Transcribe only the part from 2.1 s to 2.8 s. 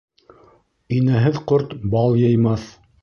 йыймаҫ